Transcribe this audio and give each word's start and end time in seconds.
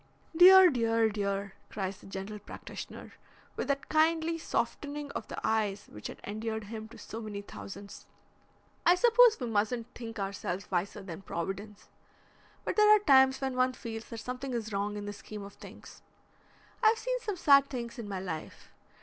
"Dear! 0.35 0.71
dear! 0.71 1.09
dear!" 1.09 1.53
cries 1.69 1.99
the 1.99 2.07
general 2.07 2.39
practitioner, 2.39 3.13
with 3.55 3.67
that 3.67 3.87
kindly 3.87 4.39
softening 4.39 5.11
of 5.11 5.27
the 5.27 5.39
eyes 5.43 5.89
which 5.91 6.07
had 6.07 6.19
endeared 6.23 6.63
him 6.63 6.87
to 6.87 6.97
so 6.97 7.21
many 7.21 7.43
thousands. 7.43 8.07
"I 8.83 8.95
suppose 8.95 9.39
we 9.39 9.45
mustn't 9.45 9.93
think 9.93 10.17
ourselves 10.17 10.71
wiser 10.71 11.03
than 11.03 11.21
Providence, 11.21 11.89
but 12.65 12.77
there 12.77 12.89
are 12.89 12.97
times 13.03 13.41
when 13.41 13.55
one 13.55 13.73
feels 13.73 14.05
that 14.05 14.17
something 14.17 14.55
is 14.55 14.73
wrong 14.73 14.97
in 14.97 15.05
the 15.05 15.13
scheme 15.13 15.43
of 15.43 15.53
things. 15.53 16.01
I've 16.81 16.97
seen 16.97 17.19
some 17.19 17.35
sad 17.37 17.69
things 17.69 17.99
in 17.99 18.09
my 18.09 18.19
life. 18.19 18.71